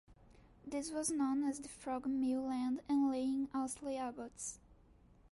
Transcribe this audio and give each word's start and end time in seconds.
This 0.65 0.89
was 0.89 1.11
known 1.11 1.43
as 1.43 1.59
The 1.59 1.69
Frog 1.69 2.07
Mill 2.07 2.41
land 2.41 2.81
and 2.89 3.07
lay 3.11 3.21
in 3.25 3.49
Astley 3.53 3.97
Abbotts. 3.97 4.57